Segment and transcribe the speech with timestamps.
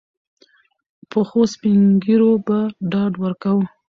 [1.11, 2.57] پخوسپین ږیرو به
[2.91, 3.65] ډاډ ورکاوه.